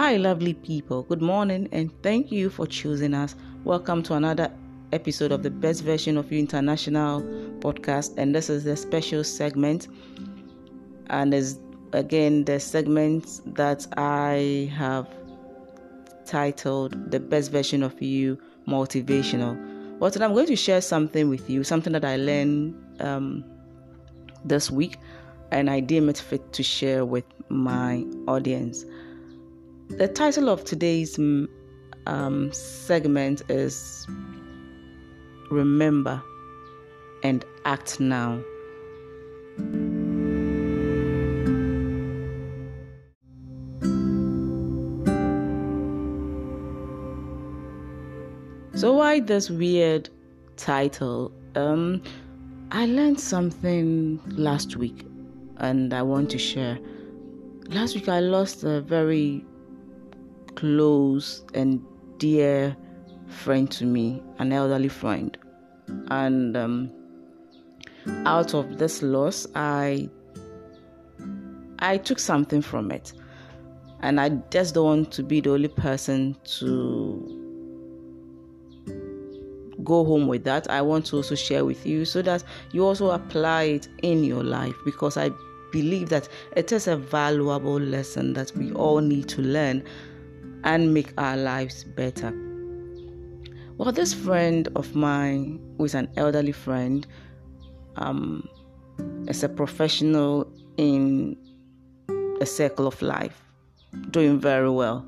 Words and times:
Hi, 0.00 0.16
lovely 0.16 0.54
people. 0.54 1.02
Good 1.02 1.20
morning, 1.20 1.68
and 1.72 1.92
thank 2.02 2.32
you 2.32 2.48
for 2.48 2.66
choosing 2.66 3.12
us. 3.12 3.36
Welcome 3.64 4.02
to 4.04 4.14
another 4.14 4.50
episode 4.94 5.30
of 5.30 5.42
the 5.42 5.50
Best 5.50 5.84
Version 5.84 6.16
of 6.16 6.32
You 6.32 6.38
International 6.38 7.20
podcast. 7.60 8.14
And 8.16 8.34
this 8.34 8.48
is 8.48 8.64
the 8.64 8.78
special 8.78 9.22
segment. 9.22 9.88
And 11.10 11.34
is 11.34 11.58
again 11.92 12.46
the 12.46 12.58
segment 12.58 13.42
that 13.54 13.86
I 13.98 14.72
have 14.74 15.06
titled 16.24 17.10
The 17.10 17.20
Best 17.20 17.52
Version 17.52 17.82
of 17.82 18.00
You 18.00 18.38
Motivational. 18.66 19.98
Well, 19.98 20.10
today 20.10 20.24
I'm 20.24 20.32
going 20.32 20.46
to 20.46 20.56
share 20.56 20.80
something 20.80 21.28
with 21.28 21.50
you, 21.50 21.62
something 21.62 21.92
that 21.92 22.06
I 22.06 22.16
learned 22.16 22.74
um, 23.00 23.44
this 24.46 24.70
week, 24.70 24.96
and 25.50 25.68
I 25.68 25.80
deem 25.80 26.08
it 26.08 26.16
fit 26.16 26.54
to 26.54 26.62
share 26.62 27.04
with 27.04 27.24
my 27.50 28.02
audience. 28.26 28.86
The 29.96 30.06
title 30.06 30.48
of 30.48 30.64
today's 30.64 31.16
mm, 31.16 31.48
um, 32.06 32.52
segment 32.52 33.42
is 33.50 34.06
Remember 35.50 36.22
and 37.24 37.44
Act 37.64 37.98
Now. 37.98 38.40
So, 48.74 48.92
why 48.92 49.20
this 49.20 49.50
weird 49.50 50.08
title? 50.56 51.32
Um, 51.56 52.00
I 52.70 52.86
learned 52.86 53.20
something 53.20 54.20
last 54.28 54.76
week 54.76 55.04
and 55.56 55.92
I 55.92 56.02
want 56.02 56.30
to 56.30 56.38
share. 56.38 56.78
Last 57.68 57.96
week, 57.96 58.08
I 58.08 58.20
lost 58.20 58.64
a 58.64 58.80
very 58.80 59.44
close 60.56 61.44
and 61.54 61.84
dear 62.18 62.76
friend 63.26 63.70
to 63.72 63.84
me, 63.84 64.22
an 64.38 64.52
elderly 64.52 64.88
friend. 64.88 65.36
And 66.08 66.56
um, 66.56 66.92
out 68.26 68.54
of 68.54 68.78
this 68.78 69.02
loss, 69.02 69.46
I 69.54 70.08
I 71.78 71.96
took 71.96 72.18
something 72.18 72.60
from 72.60 72.90
it, 72.90 73.12
and 74.00 74.20
I 74.20 74.30
just 74.50 74.74
don't 74.74 74.84
want 74.84 75.12
to 75.12 75.22
be 75.22 75.40
the 75.40 75.52
only 75.52 75.68
person 75.68 76.36
to 76.58 77.36
go 79.82 80.04
home 80.04 80.28
with 80.28 80.44
that. 80.44 80.70
I 80.70 80.82
want 80.82 81.06
to 81.06 81.16
also 81.16 81.34
share 81.34 81.64
with 81.64 81.86
you 81.86 82.04
so 82.04 82.22
that 82.22 82.44
you 82.72 82.84
also 82.84 83.10
apply 83.10 83.62
it 83.64 83.88
in 84.02 84.24
your 84.24 84.44
life 84.44 84.74
because 84.84 85.16
I 85.16 85.30
believe 85.72 86.08
that 86.10 86.28
it 86.56 86.72
is 86.72 86.86
a 86.88 86.96
valuable 86.96 87.78
lesson 87.78 88.32
that 88.34 88.52
we 88.56 88.72
all 88.72 89.00
need 89.00 89.28
to 89.30 89.42
learn 89.42 89.82
and 90.64 90.92
make 90.92 91.12
our 91.18 91.36
lives 91.36 91.84
better. 91.84 92.32
Well, 93.76 93.92
this 93.92 94.12
friend 94.12 94.68
of 94.76 94.94
mine, 94.94 95.58
who 95.78 95.84
is 95.84 95.94
an 95.94 96.10
elderly 96.16 96.52
friend, 96.52 97.06
um, 97.96 98.48
is 99.26 99.42
a 99.42 99.48
professional 99.48 100.52
in 100.76 101.36
a 102.40 102.46
circle 102.46 102.86
of 102.86 103.00
life, 103.00 103.42
doing 104.10 104.38
very 104.38 104.70
well 104.70 105.06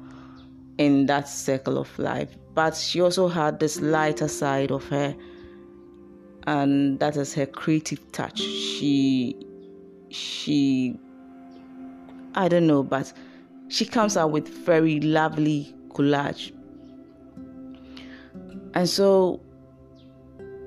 in 0.79 1.07
that 1.07 1.29
circle 1.29 1.79
of 1.79 1.99
life. 1.99 2.35
But 2.55 2.77
she 2.77 3.01
also 3.01 3.29
had 3.29 3.61
this 3.61 3.81
lighter 3.81 4.29
side 4.29 4.71
of 4.71 4.87
her, 4.89 5.15
and 6.47 6.99
that 7.01 7.17
is 7.17 7.35
her 7.35 7.47
creative 7.47 8.11
touch. 8.13 8.39
She, 8.41 9.37
she, 10.09 10.99
I 12.35 12.49
don't 12.49 12.67
know, 12.67 12.83
but 12.83 13.13
she 13.73 13.87
comes 13.87 14.19
out 14.19 14.31
with 14.31 14.47
very 14.49 15.01
lovely 15.01 15.75
collage. 15.95 16.53
And 18.75 18.87
so 18.87 19.41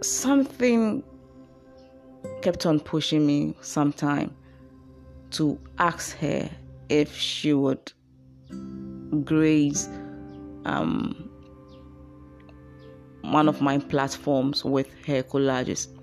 something 0.02 1.04
kept 2.42 2.66
on 2.66 2.80
pushing 2.80 3.28
me 3.28 3.56
sometime 3.62 4.36
to 5.32 5.60
ask 5.78 6.18
her 6.18 6.50
if 6.90 7.16
she 7.16 7.54
would 7.54 7.94
grace 9.24 9.88
um, 10.66 11.30
one 13.22 13.48
of 13.48 13.62
my 13.62 13.78
platforms 13.78 14.66
with 14.66 14.92
her 15.06 15.22
collages. 15.22 15.95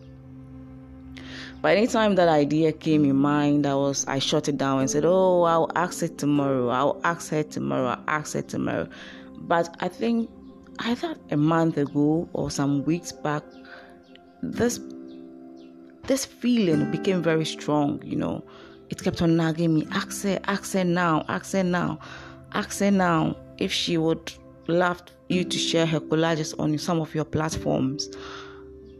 By 1.62 1.76
any 1.76 1.86
time 1.86 2.16
that 2.16 2.28
idea 2.28 2.72
came 2.72 3.04
in 3.04 3.14
mind, 3.14 3.66
I 3.66 3.74
was 3.76 4.04
I 4.08 4.18
shut 4.18 4.48
it 4.48 4.58
down 4.58 4.80
and 4.80 4.90
said, 4.90 5.04
"Oh, 5.04 5.42
I'll 5.42 5.70
ask 5.76 6.02
it 6.02 6.18
tomorrow. 6.18 6.68
I'll 6.68 7.00
ask 7.04 7.30
her 7.30 7.44
tomorrow. 7.44 7.90
I'll 7.90 8.04
ask 8.08 8.34
her 8.34 8.42
tomorrow." 8.42 8.88
But 9.42 9.76
I 9.78 9.86
think 9.86 10.28
either 10.80 11.14
a 11.30 11.36
month 11.36 11.78
ago 11.78 12.28
or 12.32 12.50
some 12.50 12.82
weeks 12.84 13.12
back, 13.12 13.44
this 14.42 14.80
this 16.08 16.24
feeling 16.24 16.90
became 16.90 17.22
very 17.22 17.44
strong. 17.44 18.02
You 18.04 18.16
know, 18.16 18.44
it 18.90 19.00
kept 19.00 19.22
on 19.22 19.36
nagging 19.36 19.72
me. 19.72 19.86
Ask 19.92 20.24
her, 20.24 20.40
ask 20.44 20.72
her 20.72 20.82
now, 20.82 21.24
ask 21.28 21.52
her 21.52 21.62
now, 21.62 22.00
ask 22.54 22.80
her 22.80 22.90
now 22.90 23.36
if 23.58 23.70
she 23.70 23.96
would 23.98 24.32
love 24.66 25.00
you 25.28 25.44
to 25.44 25.58
share 25.58 25.86
her 25.86 26.00
collages 26.00 26.58
on 26.58 26.76
some 26.78 27.00
of 27.00 27.14
your 27.14 27.24
platforms. 27.24 28.08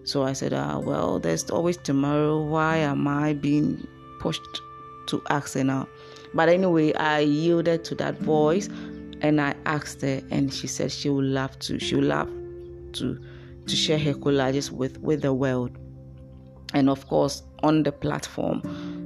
So 0.04 0.24
I 0.24 0.32
said, 0.32 0.52
ah, 0.52 0.78
well, 0.78 1.18
there's 1.18 1.48
always 1.50 1.76
tomorrow. 1.76 2.40
Why 2.40 2.78
am 2.78 3.06
I 3.06 3.34
being 3.34 3.86
pushed 4.18 4.60
to 5.06 5.22
ask 5.30 5.54
her 5.54 5.64
now? 5.64 5.88
But 6.34 6.48
anyway, 6.48 6.92
I 6.94 7.20
yielded 7.20 7.84
to 7.84 7.94
that 7.96 8.18
voice 8.18 8.68
and 9.22 9.40
I 9.40 9.54
asked 9.66 10.02
her, 10.02 10.20
and 10.30 10.52
she 10.52 10.66
said 10.66 10.90
she 10.90 11.08
would 11.08 11.24
love 11.24 11.58
to. 11.60 11.78
She 11.78 11.94
would 11.94 12.04
love 12.04 12.28
to 12.94 13.18
to 13.66 13.76
share 13.76 13.98
her 13.98 14.12
collages 14.14 14.70
with 14.70 14.98
with 15.00 15.22
the 15.22 15.32
world, 15.32 15.78
and 16.74 16.90
of 16.90 17.06
course 17.06 17.42
on 17.62 17.84
the 17.84 17.92
platform. 17.92 18.60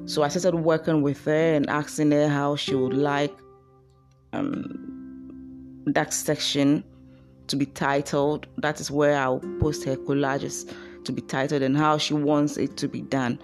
So 0.06 0.22
I 0.22 0.28
started 0.28 0.58
working 0.58 1.02
with 1.02 1.22
her 1.26 1.54
and 1.54 1.68
asking 1.68 2.12
her 2.12 2.28
how 2.28 2.56
she 2.56 2.74
would 2.74 2.94
like 2.94 3.36
um, 4.32 5.82
that 5.86 6.14
section 6.14 6.82
to 7.48 7.56
be 7.56 7.66
titled. 7.66 8.46
That 8.58 8.80
is 8.80 8.90
where 8.90 9.16
I'll 9.16 9.40
post 9.60 9.84
her 9.84 9.96
collages 9.96 10.72
to 11.04 11.12
be 11.12 11.22
titled 11.22 11.62
and 11.62 11.76
how 11.76 11.98
she 11.98 12.14
wants 12.14 12.56
it 12.56 12.76
to 12.78 12.88
be 12.88 13.02
done. 13.02 13.38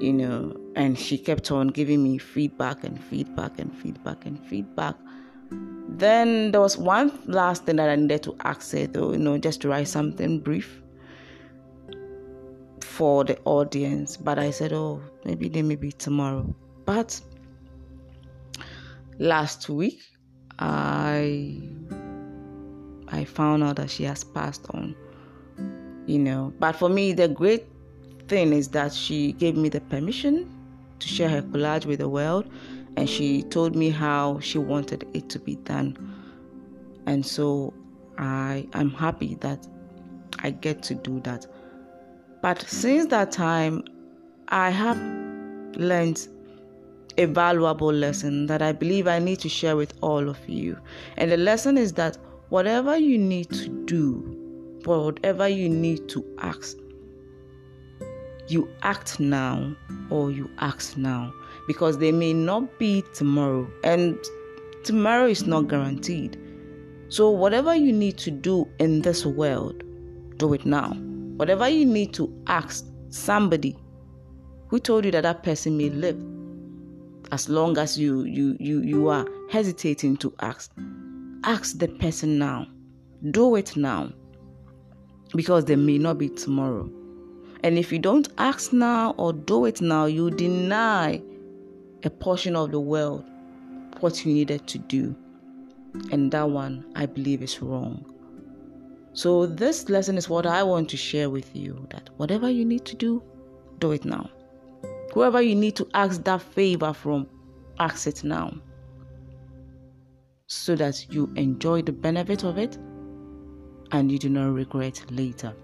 You 0.00 0.12
know, 0.12 0.56
and 0.76 0.98
she 0.98 1.16
kept 1.16 1.50
on 1.50 1.68
giving 1.68 2.02
me 2.02 2.18
feedback 2.18 2.84
and 2.84 3.02
feedback 3.04 3.58
and 3.58 3.74
feedback 3.76 4.26
and 4.26 4.38
feedback. 4.46 4.96
Then 5.88 6.52
there 6.52 6.60
was 6.60 6.76
one 6.76 7.10
last 7.26 7.64
thing 7.64 7.76
that 7.76 7.88
I 7.88 7.96
needed 7.96 8.22
to 8.24 8.36
ask 8.44 8.72
her, 8.72 8.86
though, 8.86 9.12
you 9.12 9.18
know, 9.18 9.38
just 9.38 9.62
to 9.62 9.68
write 9.68 9.88
something 9.88 10.40
brief 10.40 10.82
for 12.82 13.24
the 13.24 13.38
audience. 13.44 14.16
But 14.16 14.38
I 14.38 14.50
said, 14.50 14.72
oh, 14.72 15.00
maybe 15.24 15.48
they 15.48 15.62
may 15.62 15.76
be 15.76 15.90
tomorrow. 15.92 16.54
But 16.84 17.20
last 19.18 19.68
week, 19.68 20.02
I 20.58 21.62
I 23.18 23.24
found 23.24 23.64
out 23.64 23.76
that 23.76 23.90
she 23.90 24.04
has 24.04 24.22
passed 24.22 24.66
on. 24.70 24.94
You 26.06 26.20
know, 26.20 26.52
but 26.58 26.76
for 26.76 26.88
me, 26.88 27.12
the 27.12 27.26
great 27.26 27.66
thing 28.28 28.52
is 28.52 28.68
that 28.68 28.92
she 28.92 29.32
gave 29.32 29.56
me 29.56 29.68
the 29.68 29.80
permission 29.80 30.48
to 31.00 31.08
share 31.08 31.28
her 31.28 31.42
collage 31.42 31.84
with 31.84 31.98
the 31.98 32.08
world, 32.08 32.48
and 32.96 33.10
she 33.10 33.42
told 33.42 33.74
me 33.74 33.90
how 33.90 34.38
she 34.40 34.58
wanted 34.58 35.04
it 35.14 35.28
to 35.30 35.38
be 35.40 35.56
done. 35.56 35.96
And 37.06 37.26
so 37.26 37.74
I 38.18 38.68
I'm 38.72 38.90
happy 38.90 39.34
that 39.40 39.66
I 40.38 40.50
get 40.50 40.82
to 40.84 40.94
do 40.94 41.20
that. 41.20 41.46
But 42.40 42.62
since 42.62 43.06
that 43.06 43.32
time, 43.32 43.82
I 44.48 44.70
have 44.70 44.96
learned 45.76 46.28
a 47.16 47.24
valuable 47.24 47.92
lesson 47.92 48.46
that 48.46 48.62
I 48.62 48.70
believe 48.70 49.08
I 49.08 49.18
need 49.18 49.40
to 49.40 49.48
share 49.48 49.76
with 49.76 49.92
all 50.02 50.28
of 50.28 50.38
you. 50.48 50.78
And 51.16 51.32
the 51.32 51.36
lesson 51.36 51.76
is 51.76 51.94
that 51.94 52.16
whatever 52.50 52.96
you 52.96 53.18
need 53.18 53.50
to 53.50 53.68
do, 53.84 54.80
whatever 54.84 55.48
you 55.48 55.68
need 55.68 56.08
to 56.08 56.24
ask, 56.38 56.76
you 58.48 58.68
act 58.82 59.20
now 59.20 59.74
or 60.10 60.30
you 60.30 60.50
act 60.58 60.96
now 60.96 61.32
because 61.66 61.98
they 61.98 62.12
may 62.12 62.32
not 62.32 62.78
be 62.78 63.04
tomorrow 63.12 63.70
and 63.84 64.18
tomorrow 64.84 65.26
is 65.26 65.46
not 65.46 65.68
guaranteed. 65.68 66.38
So, 67.10 67.30
whatever 67.30 67.74
you 67.74 67.92
need 67.92 68.18
to 68.18 68.30
do 68.30 68.68
in 68.78 69.02
this 69.02 69.24
world, 69.24 69.82
do 70.36 70.52
it 70.54 70.64
now. 70.66 70.90
Whatever 71.36 71.68
you 71.68 71.84
need 71.84 72.12
to 72.14 72.32
ask 72.46 72.86
somebody 73.10 73.76
who 74.68 74.78
told 74.78 75.04
you 75.04 75.10
that 75.12 75.22
that 75.22 75.42
person 75.42 75.76
may 75.76 75.90
live, 75.90 76.22
as 77.32 77.48
long 77.48 77.78
as 77.78 77.98
you 77.98 78.24
you 78.24 78.56
you 78.58 78.82
you 78.82 79.08
are 79.08 79.26
hesitating 79.50 80.16
to 80.18 80.32
ask, 80.40 80.70
ask 81.44 81.78
the 81.78 81.88
person 81.88 82.38
now. 82.38 82.66
Do 83.30 83.56
it 83.56 83.76
now. 83.76 84.12
Because 85.34 85.64
there 85.64 85.76
may 85.76 85.98
not 85.98 86.18
be 86.18 86.28
tomorrow. 86.28 86.90
And 87.64 87.78
if 87.78 87.92
you 87.92 87.98
don't 87.98 88.28
ask 88.38 88.72
now 88.72 89.12
or 89.18 89.32
do 89.32 89.64
it 89.64 89.80
now, 89.80 90.06
you 90.06 90.30
deny 90.30 91.20
a 92.04 92.10
portion 92.10 92.54
of 92.54 92.70
the 92.70 92.80
world 92.80 93.24
what 94.00 94.24
you 94.24 94.32
needed 94.32 94.66
to 94.68 94.78
do. 94.78 95.14
And 96.12 96.30
that 96.32 96.48
one, 96.50 96.84
I 96.94 97.06
believe, 97.06 97.42
is 97.42 97.60
wrong. 97.60 98.04
So, 99.12 99.46
this 99.46 99.88
lesson 99.88 100.16
is 100.16 100.28
what 100.28 100.46
I 100.46 100.62
want 100.62 100.88
to 100.90 100.96
share 100.96 101.28
with 101.28 101.54
you 101.56 101.86
that 101.90 102.10
whatever 102.18 102.48
you 102.48 102.64
need 102.64 102.84
to 102.84 102.94
do, 102.94 103.22
do 103.80 103.90
it 103.90 104.04
now. 104.04 104.30
Whoever 105.12 105.42
you 105.42 105.56
need 105.56 105.74
to 105.76 105.88
ask 105.94 106.22
that 106.24 106.42
favor 106.42 106.92
from, 106.92 107.26
ask 107.80 108.06
it 108.06 108.22
now. 108.22 108.52
So 110.50 110.74
that 110.76 111.12
you 111.12 111.30
enjoy 111.36 111.82
the 111.82 111.92
benefit 111.92 112.42
of 112.42 112.56
it 112.56 112.78
and 113.92 114.10
you 114.10 114.18
do 114.18 114.30
not 114.30 114.54
regret 114.54 115.02
later. 115.10 115.54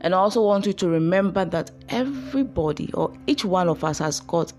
And 0.00 0.14
I 0.14 0.18
also 0.18 0.44
want 0.44 0.64
you 0.64 0.72
to 0.74 0.88
remember 0.88 1.44
that 1.44 1.72
everybody 1.88 2.92
or 2.92 3.12
each 3.26 3.44
one 3.44 3.68
of 3.68 3.82
us 3.82 3.98
has 3.98 4.20
got 4.20 4.52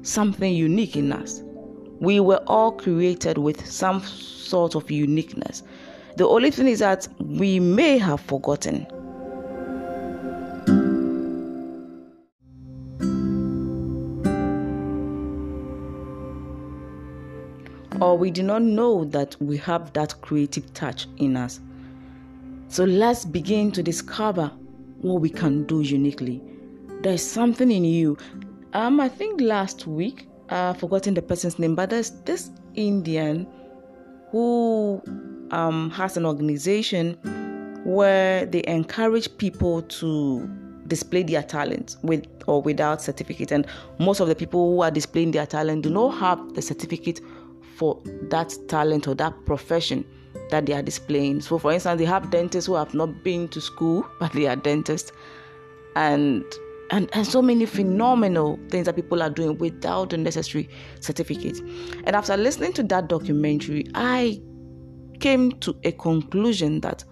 something 0.00 0.54
unique 0.54 0.96
in 0.96 1.12
us. 1.12 1.42
We 2.00 2.20
were 2.20 2.42
all 2.46 2.72
created 2.72 3.36
with 3.36 3.66
some 3.66 4.00
sort 4.00 4.74
of 4.74 4.90
uniqueness. 4.90 5.62
The 6.16 6.26
only 6.26 6.50
thing 6.50 6.68
is 6.68 6.78
that 6.78 7.06
we 7.18 7.60
may 7.60 7.98
have 7.98 8.22
forgotten. 8.22 8.86
Or 18.00 18.16
we 18.16 18.30
do 18.30 18.42
not 18.42 18.62
know 18.62 19.04
that 19.06 19.36
we 19.40 19.56
have 19.58 19.92
that 19.92 20.20
creative 20.22 20.72
touch 20.72 21.06
in 21.18 21.36
us. 21.36 21.60
So 22.68 22.84
let's 22.84 23.24
begin 23.24 23.72
to 23.72 23.82
discover 23.82 24.50
what 25.00 25.20
we 25.20 25.28
can 25.28 25.64
do 25.64 25.80
uniquely. 25.80 26.40
There's 27.02 27.24
something 27.24 27.70
in 27.70 27.84
you. 27.84 28.16
Um, 28.72 29.00
I 29.00 29.08
think 29.08 29.40
last 29.40 29.86
week, 29.86 30.28
I've 30.48 30.78
forgotten 30.78 31.14
the 31.14 31.22
person's 31.22 31.58
name, 31.58 31.74
but 31.74 31.90
there's 31.90 32.10
this 32.24 32.50
Indian 32.74 33.46
who 34.30 35.02
um, 35.50 35.90
has 35.90 36.16
an 36.16 36.24
organization 36.24 37.18
where 37.84 38.46
they 38.46 38.62
encourage 38.66 39.36
people 39.38 39.82
to 39.82 40.48
display 40.86 41.22
their 41.22 41.42
talent 41.42 41.96
with 42.02 42.26
or 42.46 42.60
without 42.62 43.00
certificate. 43.00 43.52
And 43.52 43.66
most 43.98 44.20
of 44.20 44.28
the 44.28 44.34
people 44.34 44.74
who 44.74 44.82
are 44.82 44.90
displaying 44.90 45.30
their 45.30 45.46
talent 45.46 45.82
do 45.82 45.90
not 45.90 46.10
have 46.18 46.54
the 46.54 46.62
certificate 46.62 47.20
for 47.76 48.00
that 48.30 48.54
talent 48.68 49.08
or 49.08 49.14
that 49.14 49.34
profession 49.46 50.04
that 50.50 50.66
they 50.66 50.72
are 50.72 50.82
displaying. 50.82 51.40
So, 51.40 51.58
for 51.58 51.72
instance, 51.72 51.98
they 51.98 52.04
have 52.04 52.30
dentists 52.30 52.66
who 52.66 52.74
have 52.74 52.94
not 52.94 53.22
been 53.22 53.48
to 53.48 53.60
school, 53.60 54.06
but 54.20 54.32
they 54.32 54.46
are 54.46 54.56
dentists, 54.56 55.12
and 55.96 56.44
and, 56.90 57.08
and 57.12 57.24
so 57.24 57.40
many 57.40 57.66
phenomenal 57.66 58.58
things 58.68 58.86
that 58.86 58.96
people 58.96 59.22
are 59.22 59.30
doing 59.30 59.56
without 59.58 60.10
the 60.10 60.16
necessary 60.16 60.68
certificate. 60.98 61.60
And 62.04 62.16
after 62.16 62.36
listening 62.36 62.72
to 62.74 62.82
that 62.84 63.08
documentary, 63.08 63.86
I 63.94 64.42
came 65.20 65.52
to 65.60 65.76
a 65.84 65.92
conclusion 65.92 66.80
that 66.80 67.04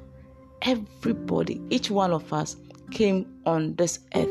everybody, 0.62 1.62
each 1.70 1.92
one 1.92 2.12
of 2.12 2.32
us, 2.32 2.56
came 2.90 3.26
on 3.46 3.76
this 3.76 4.00
earth 4.16 4.28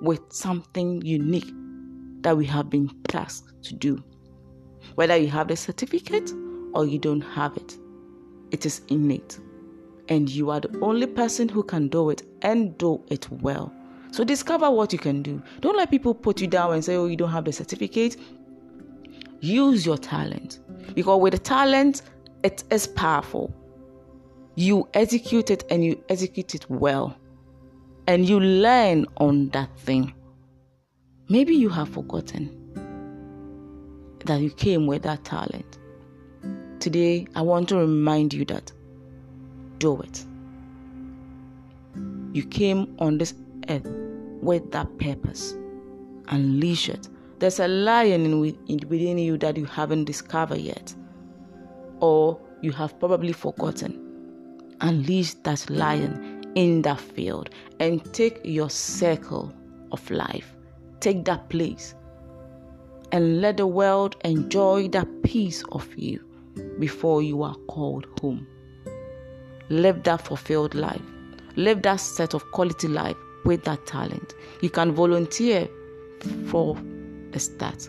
with 0.00 0.20
something 0.32 1.00
unique 1.02 1.48
that 2.22 2.36
we 2.36 2.46
have 2.46 2.68
been 2.68 2.90
tasked 3.04 3.62
to 3.64 3.74
do. 3.74 4.02
Whether 4.94 5.16
you 5.16 5.28
have 5.28 5.48
the 5.48 5.56
certificate 5.56 6.32
or 6.74 6.86
you 6.86 6.98
don't 6.98 7.20
have 7.20 7.56
it, 7.56 7.78
it 8.50 8.66
is 8.66 8.82
innate. 8.88 9.38
And 10.08 10.28
you 10.28 10.50
are 10.50 10.60
the 10.60 10.78
only 10.80 11.06
person 11.06 11.48
who 11.48 11.62
can 11.62 11.88
do 11.88 12.10
it 12.10 12.22
and 12.42 12.76
do 12.78 13.02
it 13.08 13.30
well. 13.30 13.72
So 14.10 14.24
discover 14.24 14.70
what 14.70 14.92
you 14.92 14.98
can 14.98 15.22
do. 15.22 15.42
Don't 15.60 15.76
let 15.76 15.90
people 15.90 16.14
put 16.14 16.40
you 16.40 16.46
down 16.46 16.72
and 16.72 16.84
say, 16.84 16.96
oh, 16.96 17.06
you 17.06 17.16
don't 17.16 17.30
have 17.30 17.44
the 17.44 17.52
certificate. 17.52 18.16
Use 19.40 19.84
your 19.84 19.98
talent. 19.98 20.60
Because 20.94 21.20
with 21.20 21.34
the 21.34 21.38
talent, 21.38 22.02
it 22.42 22.64
is 22.70 22.86
powerful. 22.86 23.54
You 24.54 24.88
execute 24.94 25.50
it 25.50 25.64
and 25.70 25.84
you 25.84 26.02
execute 26.08 26.54
it 26.54 26.68
well. 26.70 27.16
And 28.06 28.26
you 28.26 28.40
learn 28.40 29.06
on 29.18 29.50
that 29.50 29.78
thing. 29.78 30.14
Maybe 31.28 31.54
you 31.54 31.68
have 31.68 31.90
forgotten 31.90 32.57
that 34.28 34.40
you 34.40 34.50
came 34.50 34.86
with 34.86 35.02
that 35.02 35.24
talent. 35.24 35.78
Today, 36.80 37.26
I 37.34 37.42
want 37.42 37.68
to 37.70 37.76
remind 37.78 38.32
you 38.32 38.44
that 38.44 38.70
do 39.78 40.00
it. 40.00 40.24
You 42.32 42.44
came 42.44 42.94
on 42.98 43.18
this 43.18 43.34
earth 43.68 43.88
with 44.42 44.70
that 44.72 44.98
purpose. 44.98 45.54
Unleash 46.28 46.88
it. 46.90 47.08
There's 47.38 47.58
a 47.58 47.68
lion 47.68 48.26
in, 48.26 48.40
within 48.88 49.18
you 49.18 49.38
that 49.38 49.56
you 49.56 49.64
haven't 49.64 50.04
discovered 50.04 50.58
yet, 50.58 50.94
or 52.00 52.38
you 52.60 52.70
have 52.72 52.98
probably 53.00 53.32
forgotten. 53.32 54.04
Unleash 54.82 55.34
that 55.44 55.68
lion 55.70 56.44
in 56.54 56.82
that 56.82 57.00
field 57.00 57.50
and 57.80 58.04
take 58.12 58.40
your 58.44 58.68
circle 58.68 59.54
of 59.90 60.10
life. 60.10 60.54
Take 61.00 61.24
that 61.24 61.48
place 61.48 61.94
and 63.12 63.40
let 63.40 63.56
the 63.56 63.66
world 63.66 64.16
enjoy 64.24 64.88
that 64.88 65.22
piece 65.22 65.64
of 65.72 65.86
you 65.96 66.24
before 66.78 67.22
you 67.22 67.42
are 67.42 67.56
called 67.68 68.06
home. 68.20 68.46
Live 69.70 70.02
that 70.04 70.22
fulfilled 70.22 70.74
life. 70.74 71.02
Live 71.56 71.82
that 71.82 71.96
set 71.96 72.34
of 72.34 72.44
quality 72.52 72.88
life 72.88 73.16
with 73.44 73.64
that 73.64 73.86
talent. 73.86 74.34
You 74.62 74.70
can 74.70 74.92
volunteer 74.92 75.68
for 76.46 76.76
the 77.32 77.38
start 77.38 77.88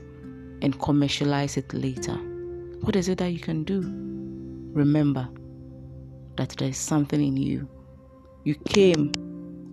and 0.62 0.80
commercialize 0.80 1.58
it 1.58 1.74
later. 1.74 2.16
What 2.82 2.96
is 2.96 3.10
it 3.10 3.18
that 3.20 3.32
you 3.32 3.40
can 3.40 3.64
do? 3.64 3.82
Remember 4.74 5.28
that 6.38 6.50
there 6.58 6.70
is 6.70 6.78
something 6.78 7.22
in 7.22 7.38
you. 7.38 7.68
You 8.44 8.56
came 8.56 9.12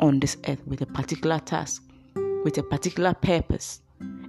on 0.00 0.20
this 0.20 0.36
earth 0.48 0.64
with 0.66 0.82
a 0.82 0.86
particular 0.86 1.38
task, 1.38 1.82
with 2.44 2.58
a 2.58 2.62
particular 2.62 3.14
purpose. 3.14 3.80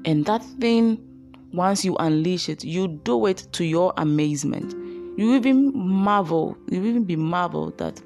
And 0.06 0.25
that 0.25 0.44
thing 0.60 1.06
once 1.54 1.86
you 1.86 1.96
unleash 1.98 2.50
it, 2.50 2.64
you 2.64 2.88
do 2.88 3.26
it 3.26 3.48
to 3.54 3.64
your 3.64 3.94
amazement. 3.98 4.74
You 5.18 5.34
even 5.36 5.72
marvel, 5.76 6.58
you 6.70 6.84
even 6.86 7.04
be 7.06 7.16
marveled 7.16 7.78
that 7.80 8.02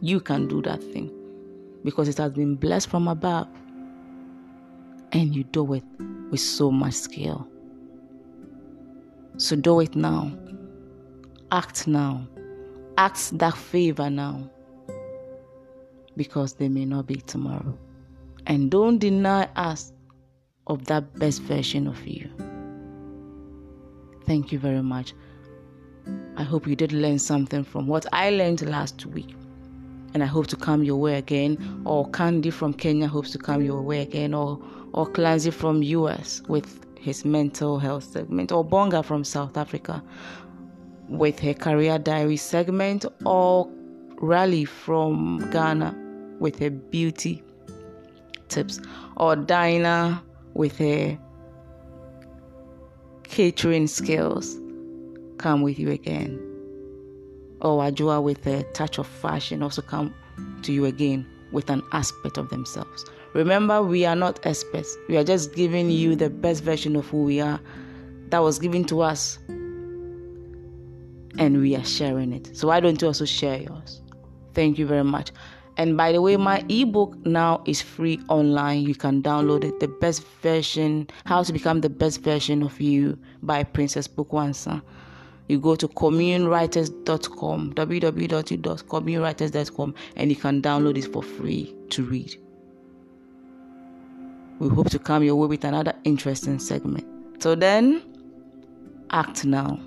you 0.00 0.20
can 0.20 0.46
do 0.46 0.62
that 0.62 0.82
thing 0.82 1.10
because 1.84 2.08
it 2.08 2.18
has 2.18 2.32
been 2.32 2.54
blessed 2.56 2.90
from 2.90 3.08
above. 3.08 3.48
And 5.12 5.34
you 5.34 5.44
do 5.44 5.72
it 5.72 5.84
with 6.30 6.40
so 6.40 6.70
much 6.70 6.92
skill. 6.92 7.48
So 9.38 9.56
do 9.56 9.80
it 9.80 9.96
now. 9.96 10.30
Act 11.50 11.86
now. 11.86 12.26
Act 12.98 13.38
that 13.38 13.56
favor 13.56 14.10
now. 14.10 14.50
Because 16.14 16.54
there 16.54 16.68
may 16.68 16.84
not 16.84 17.06
be 17.06 17.16
tomorrow. 17.16 17.78
And 18.46 18.70
don't 18.70 18.98
deny 18.98 19.48
us 19.56 19.92
of 20.66 20.84
that 20.86 21.14
best 21.18 21.40
version 21.42 21.86
of 21.86 22.06
you. 22.06 22.28
Thank 24.28 24.52
you 24.52 24.58
very 24.58 24.82
much. 24.82 25.14
I 26.36 26.42
hope 26.42 26.66
you 26.66 26.76
did 26.76 26.92
learn 26.92 27.18
something 27.18 27.64
from 27.64 27.86
what 27.86 28.04
I 28.12 28.28
learned 28.28 28.60
last 28.68 29.06
week. 29.06 29.34
And 30.12 30.22
I 30.22 30.26
hope 30.26 30.48
to 30.48 30.56
come 30.56 30.84
your 30.84 30.98
way 30.98 31.14
again, 31.16 31.82
or 31.86 32.10
Candy 32.10 32.50
from 32.50 32.74
Kenya 32.74 33.08
hopes 33.08 33.30
to 33.30 33.38
come 33.38 33.62
your 33.62 33.80
way 33.80 34.02
again, 34.02 34.34
or 34.34 34.60
or 34.92 35.06
Clancy 35.06 35.50
from 35.50 35.82
US 35.82 36.42
with 36.46 36.84
his 36.98 37.24
mental 37.24 37.78
health 37.78 38.04
segment, 38.04 38.52
or 38.52 38.62
Bonga 38.62 39.02
from 39.02 39.24
South 39.24 39.56
Africa 39.56 40.02
with 41.08 41.40
her 41.40 41.54
career 41.54 41.98
diary 41.98 42.36
segment, 42.36 43.06
or 43.24 43.66
Rally 44.20 44.66
from 44.66 45.48
Ghana 45.50 45.94
with 46.38 46.58
her 46.58 46.68
beauty 46.68 47.42
tips, 48.48 48.78
or 49.16 49.36
Dinah 49.36 50.22
with 50.52 50.76
her 50.76 51.18
catering 53.28 53.86
skills 53.86 54.58
come 55.38 55.62
with 55.62 55.78
you 55.78 55.90
again. 55.90 56.38
Or 57.60 57.84
a 57.84 57.90
Ajua 57.90 58.22
with 58.22 58.46
a 58.46 58.62
touch 58.72 58.98
of 58.98 59.06
fashion 59.06 59.62
also 59.62 59.82
come 59.82 60.14
to 60.62 60.72
you 60.72 60.84
again 60.84 61.26
with 61.52 61.70
an 61.70 61.82
aspect 61.92 62.38
of 62.38 62.50
themselves. 62.50 63.04
Remember, 63.34 63.82
we 63.82 64.04
are 64.04 64.16
not 64.16 64.44
experts. 64.46 64.96
We 65.08 65.16
are 65.16 65.24
just 65.24 65.54
giving 65.54 65.90
you 65.90 66.16
the 66.16 66.30
best 66.30 66.62
version 66.62 66.96
of 66.96 67.06
who 67.08 67.24
we 67.24 67.40
are 67.40 67.60
that 68.30 68.40
was 68.40 68.58
given 68.58 68.84
to 68.86 69.00
us. 69.00 69.38
And 71.38 71.60
we 71.60 71.76
are 71.76 71.84
sharing 71.84 72.32
it. 72.32 72.56
So 72.56 72.68
why 72.68 72.80
don't 72.80 73.00
you 73.00 73.08
also 73.08 73.24
share 73.24 73.60
yours? 73.60 74.02
Thank 74.54 74.78
you 74.78 74.86
very 74.86 75.04
much. 75.04 75.30
And 75.78 75.96
by 75.96 76.12
the 76.12 76.20
way, 76.20 76.36
my 76.36 76.62
ebook 76.68 77.16
now 77.24 77.62
is 77.64 77.80
free 77.80 78.20
online. 78.28 78.82
You 78.82 78.94
can 78.94 79.22
download 79.22 79.64
it. 79.64 79.80
The 79.80 79.88
best 79.88 80.22
version, 80.42 81.08
How 81.24 81.42
to 81.42 81.50
Become 81.52 81.80
the 81.80 81.88
Best 81.88 82.20
Version 82.22 82.62
of 82.62 82.78
You 82.80 83.18
by 83.42 83.62
Princess 83.62 84.06
Bukwansa. 84.08 84.82
You 85.48 85.58
go 85.60 85.76
to 85.76 85.88
communewriters.com, 85.88 87.72
www.communewriters.com, 87.74 89.94
and 90.16 90.30
you 90.30 90.36
can 90.36 90.60
download 90.60 90.98
it 90.98 91.10
for 91.12 91.22
free 91.22 91.74
to 91.90 92.02
read. 92.02 92.36
We 94.58 94.68
hope 94.68 94.90
to 94.90 94.98
come 94.98 95.22
your 95.22 95.36
way 95.36 95.46
with 95.46 95.64
another 95.64 95.94
interesting 96.04 96.58
segment. 96.58 97.06
So 97.40 97.54
then, 97.54 98.02
act 99.10 99.44
now. 99.44 99.78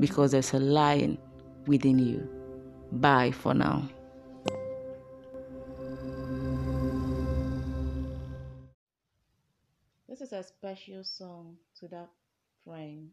because 0.00 0.32
there's 0.32 0.54
a 0.54 0.58
lion 0.58 1.18
within 1.66 1.98
you. 1.98 2.28
Bye 2.92 3.30
for 3.30 3.54
now. 3.54 3.88
A 10.42 10.44
special 10.44 11.04
song 11.04 11.56
to 11.78 11.86
that 11.86 12.10
friend 12.64 13.10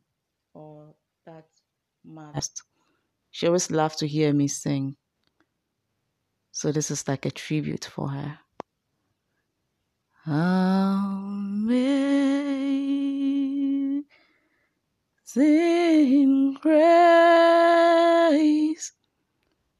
or 0.55 0.95
that 1.27 1.45
mother. 2.03 2.41
She 3.29 3.45
always 3.45 3.69
loved 3.69 3.99
to 3.99 4.07
hear 4.07 4.33
me 4.33 4.47
sing. 4.47 4.95
So 6.51 6.71
this 6.71 6.89
is 6.89 7.07
like 7.07 7.27
a 7.27 7.31
tribute 7.31 7.85
for 7.85 8.09
her. 8.09 8.39
Amazing 10.25 10.47
grace, 16.61 17.33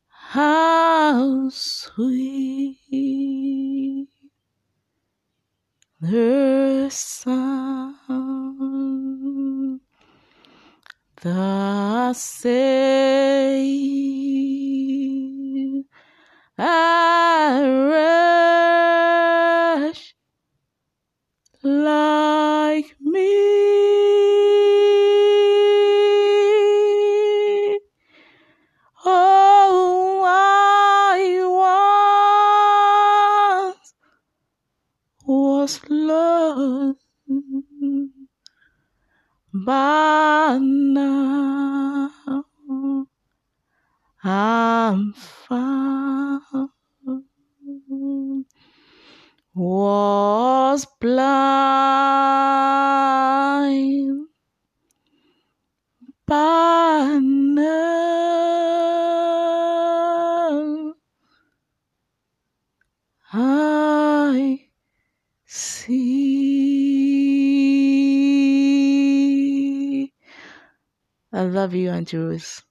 how 0.07 1.49
sweet 1.49 2.77
the 6.01 6.87
sound 6.89 7.99
the 11.21 12.13
same. 12.13 13.18
Was 35.69 35.79
lost, 35.89 36.97
but 39.53 40.57
now 40.59 42.09
I'm 44.23 45.13
found. 45.13 46.69
Was 49.53 50.85
blind, 51.01 51.49
but 56.25 56.68
you, 71.75 71.89
Auntie 71.91 72.17
Rose. 72.17 72.63